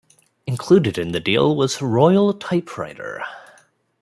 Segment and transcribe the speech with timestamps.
[0.47, 3.23] Included in the deal was Royal Typewriter.